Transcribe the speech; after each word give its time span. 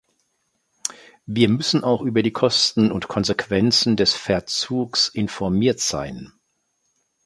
Wir 1.27 1.47
müssen 1.47 1.83
auch 1.83 2.01
über 2.01 2.23
die 2.23 2.33
Kosten 2.33 2.91
und 2.91 3.07
Konsequenzen 3.07 3.95
des 3.97 4.15
Verzugs 4.15 5.09
informiert 5.09 5.79
sein. 5.79 6.33